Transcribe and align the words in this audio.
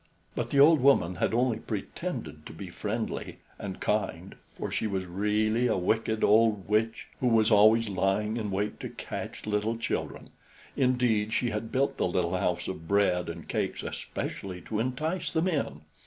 But 0.33 0.49
the 0.49 0.59
old 0.59 0.81
woman 0.81 1.17
had 1.17 1.31
only 1.31 1.59
pretended 1.59 2.43
to 2.47 2.53
be 2.53 2.71
friendly 2.71 3.37
and 3.59 3.79
kind, 3.79 4.33
for 4.57 4.71
she 4.71 4.87
was 4.87 5.05
really 5.05 5.67
a 5.67 5.77
wicked 5.77 6.23
old 6.23 6.67
witch, 6.67 7.05
who 7.19 7.27
was 7.27 7.51
always 7.51 7.87
lying 7.87 8.35
in 8.37 8.49
wait 8.49 8.79
to 8.79 8.89
catch 8.89 9.45
little 9.45 9.77
children, 9.77 10.31
indeed, 10.75 11.33
she 11.33 11.51
had 11.51 11.71
built 11.71 11.97
the 11.97 12.07
little 12.07 12.35
house 12.35 12.67
of 12.67 12.87
bread 12.87 13.29
and 13.29 13.47
cakes 13.47 13.83
especially 13.83 14.59
to 14.61 14.79
entice 14.79 15.31
them 15.31 15.47
in. 15.47 15.81